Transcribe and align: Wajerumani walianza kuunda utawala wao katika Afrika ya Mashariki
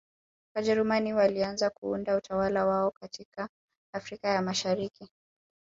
Wajerumani 0.55 1.13
walianza 1.13 1.69
kuunda 1.69 2.15
utawala 2.15 2.65
wao 2.65 2.91
katika 2.91 3.49
Afrika 3.93 4.27
ya 4.29 4.41
Mashariki 4.41 5.09